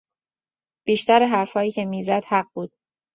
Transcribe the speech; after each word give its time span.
بیشتر 0.85 1.25
حرفهایی 1.25 1.71
که 1.71 1.85
میزد 1.85 2.25
حق 2.25 2.47
بود. 2.55 2.71